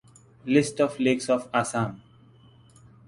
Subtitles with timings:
[0.47, 2.01] List of lakes of Assam